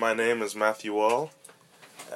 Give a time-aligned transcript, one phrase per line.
[0.00, 1.30] My name is Matthew Wall.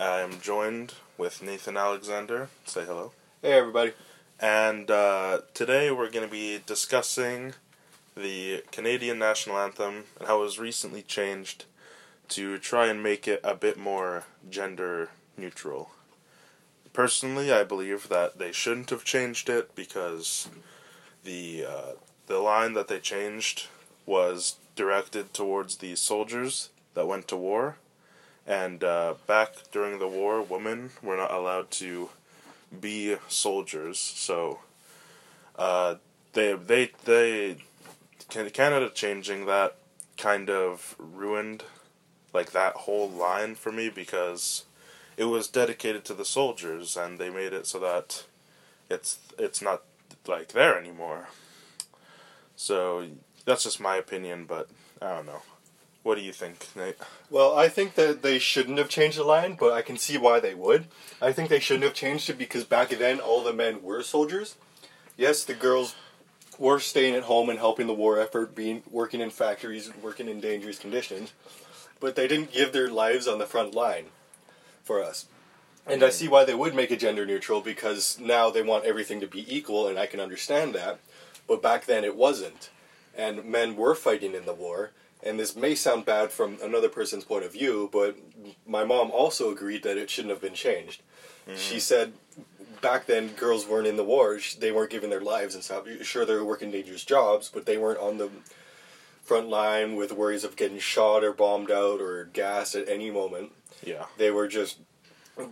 [0.00, 2.49] I am joined with Nathan Alexander.
[2.64, 3.12] Say hello.
[3.42, 3.92] Hey, everybody.
[4.41, 7.53] And uh, today we're going to be discussing
[8.17, 11.67] the Canadian national anthem and how it was recently changed
[12.31, 15.91] to try and make it a bit more gender neutral.
[16.95, 20.48] Personally, I believe that they shouldn't have changed it because
[21.23, 21.93] the uh,
[22.29, 23.66] the line that they changed
[24.07, 27.76] was directed towards the soldiers that went to war,
[28.46, 32.11] and uh, back during the war, women were not allowed to
[32.80, 33.98] be soldiers.
[33.98, 34.61] So
[35.56, 35.97] uh,
[36.33, 37.56] they they they
[38.28, 39.77] Canada changing that
[40.16, 41.64] kind of ruined
[42.33, 44.64] like that whole line for me because
[45.16, 48.24] it was dedicated to the soldiers and they made it so that
[48.91, 49.83] it's it's not
[50.27, 51.28] like there anymore.
[52.56, 53.06] So
[53.44, 54.69] that's just my opinion, but
[55.00, 55.42] I don't know.
[56.05, 56.97] What do you think, Nate?
[57.31, 60.39] Well, I think that they shouldn't have changed the line, but I can see why
[60.39, 60.84] they would.
[61.20, 64.56] I think they shouldn't have changed it because back then all the men were soldiers.
[65.16, 65.94] Yes, the girls
[66.58, 70.41] were staying at home and helping the war effort, being working in factories, working in
[70.41, 71.32] dangerous conditions,
[72.00, 74.08] but they didn't give their lives on the front line
[74.82, 75.25] for us.
[75.86, 79.20] And I see why they would make it gender neutral because now they want everything
[79.20, 80.98] to be equal, and I can understand that.
[81.48, 82.69] But back then it wasn't.
[83.16, 84.91] And men were fighting in the war.
[85.25, 88.17] And this may sound bad from another person's point of view, but
[88.67, 91.03] my mom also agreed that it shouldn't have been changed.
[91.48, 91.56] Mm.
[91.56, 92.12] She said
[92.83, 95.86] back then girls weren't in the war, they weren't giving their lives and stuff.
[96.03, 98.28] Sure, they were working dangerous jobs, but they weren't on the
[99.22, 103.50] front line with worries of getting shot or bombed out or gassed at any moment.
[103.83, 104.05] Yeah.
[104.19, 104.78] They were just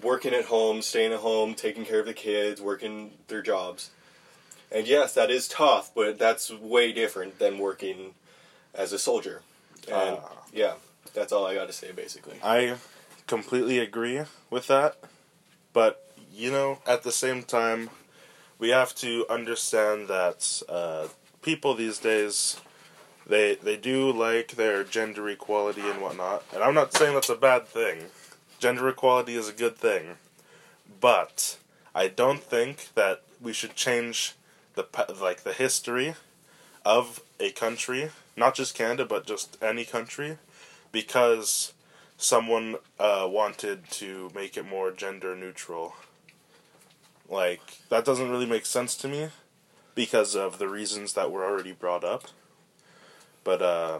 [0.03, 3.91] working at home, staying at home, taking care of the kids, working their jobs.
[4.71, 8.15] And yes, that is tough, but that's way different than working
[8.75, 9.43] as a soldier.
[9.89, 10.21] And uh,
[10.53, 10.75] yeah,
[11.15, 12.37] that's all I got to say basically.
[12.43, 12.77] I
[13.27, 14.97] completely agree with that.
[15.73, 17.91] But, you know, at the same time,
[18.59, 21.09] we have to understand that uh,
[21.41, 22.61] people these days
[23.27, 26.45] they they do like their gender equality and whatnot.
[26.53, 28.07] And I'm not saying that's a bad thing.
[28.59, 30.17] Gender equality is a good thing.
[31.01, 31.59] But
[31.95, 34.35] I don't think that we should change
[34.75, 34.87] the
[35.21, 36.15] like the history
[36.85, 40.39] of a country, not just Canada, but just any country,
[40.91, 41.73] because
[42.17, 45.95] someone uh, wanted to make it more gender neutral.
[47.29, 49.29] Like that doesn't really make sense to me,
[49.95, 52.25] because of the reasons that were already brought up.
[53.45, 53.99] But uh,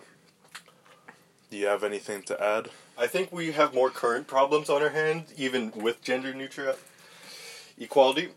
[1.51, 2.71] do you have anything to add?
[2.97, 6.77] I think we have more current problems on our hands, even with gender neutral
[7.79, 8.29] equality.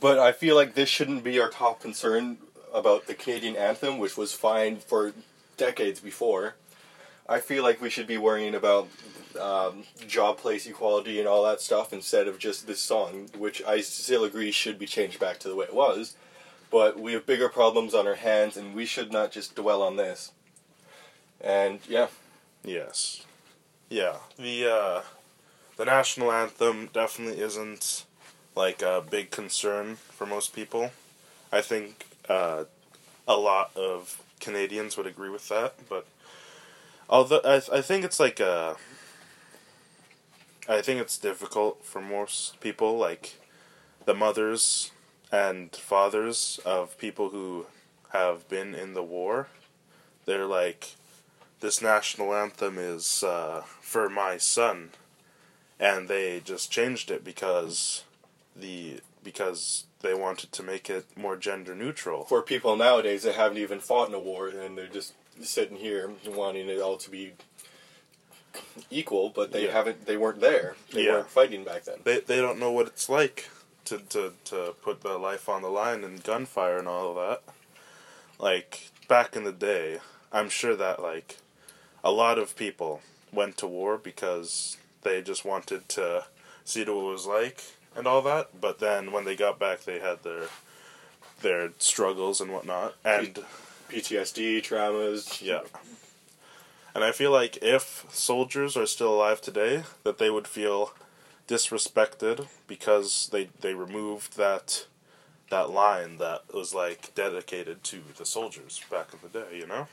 [0.00, 2.38] But I feel like this shouldn't be our top concern
[2.76, 5.12] about the Canadian anthem, which was fine for
[5.56, 6.54] decades before.
[7.28, 8.88] I feel like we should be worrying about
[9.40, 13.80] um, job place equality and all that stuff instead of just this song, which I
[13.80, 16.14] still agree should be changed back to the way it was.
[16.70, 19.96] But we have bigger problems on our hands, and we should not just dwell on
[19.96, 20.32] this.
[21.40, 22.08] And yeah.
[22.62, 23.24] Yes.
[23.88, 24.16] Yeah.
[24.36, 25.02] The uh,
[25.76, 28.04] the national anthem definitely isn't
[28.54, 30.90] like a big concern for most people.
[31.52, 32.64] I think uh,
[33.26, 36.06] a lot of Canadians would agree with that, but
[37.08, 38.76] although I I think it's like a
[40.68, 43.36] I think it's difficult for most people, like
[44.04, 44.90] the mothers
[45.30, 47.66] and fathers of people who
[48.10, 49.48] have been in the war.
[50.24, 50.96] They're like,
[51.60, 54.90] this national anthem is uh, for my son,
[55.78, 58.04] and they just changed it because
[58.54, 62.24] the because they wanted to make it more gender neutral.
[62.26, 66.12] For people nowadays that haven't even fought in a war and they're just sitting here
[66.24, 67.32] wanting it all to be
[68.88, 69.72] equal, but they yeah.
[69.72, 70.76] haven't they weren't there.
[70.92, 71.14] They yeah.
[71.14, 71.96] weren't fighting back then.
[72.04, 73.50] They they don't know what it's like
[73.86, 77.42] to, to, to put their life on the line and gunfire and all of that.
[78.38, 79.98] Like back in the day,
[80.32, 81.38] I'm sure that like
[82.04, 83.00] a lot of people
[83.32, 86.26] went to war because they just wanted to
[86.64, 87.64] see what it was like
[87.96, 88.60] and all that.
[88.60, 90.44] But then when they got back, they had their
[91.42, 93.38] their struggles and whatnot, and
[93.90, 95.42] PTSD, traumas.
[95.42, 95.62] Yeah.
[96.94, 100.92] And I feel like if soldiers are still alive today, that they would feel
[101.46, 104.86] disrespected because they they removed that
[105.50, 109.86] that line that was like dedicated to the soldiers back in the day, you know?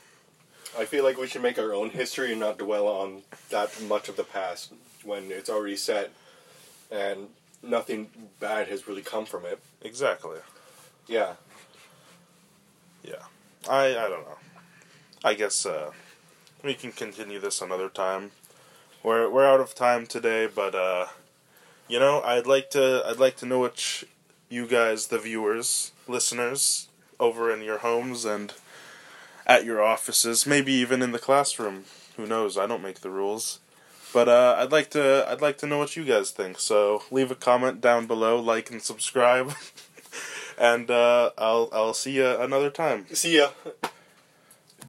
[0.76, 4.08] I feel like we should make our own history and not dwell on that much
[4.08, 4.72] of the past
[5.04, 6.10] when it's already set
[6.90, 7.28] and
[7.68, 9.60] nothing bad has really come from it.
[9.82, 10.38] Exactly.
[11.06, 11.34] Yeah.
[13.02, 13.24] Yeah.
[13.68, 14.38] I I don't know.
[15.24, 15.90] I guess uh,
[16.62, 18.32] we can continue this another time.
[19.02, 21.06] we're we're out of time today, but uh,
[21.88, 24.04] you know, I'd like to I'd like to know what sh-
[24.48, 26.88] you guys, the viewers, listeners,
[27.20, 28.54] over in your homes and
[29.46, 31.84] at your offices, maybe even in the classroom.
[32.16, 32.56] Who knows?
[32.58, 33.60] I don't make the rules.
[34.14, 36.60] But uh, I'd like to I'd like to know what you guys think.
[36.60, 39.52] So leave a comment down below, like and subscribe,
[40.58, 43.06] and uh, I'll I'll see you another time.
[43.12, 43.48] See ya.